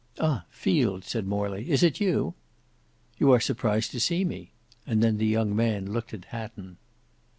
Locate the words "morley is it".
1.27-2.01